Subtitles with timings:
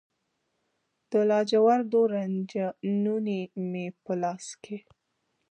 [1.11, 2.65] د لاجوردو رنجه
[3.03, 4.77] نوني مې په لاس کې